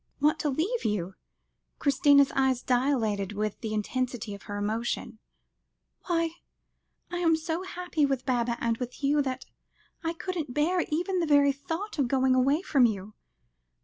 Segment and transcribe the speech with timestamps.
[0.19, 1.13] "Want to leave you?"
[1.77, 5.19] Christina's eyes dilated with the intensity of her emotion;
[6.07, 6.31] "why
[7.11, 9.45] I am so happy with Baba and with you, that
[10.03, 13.13] I couldn't bear even the very thought of going away from you.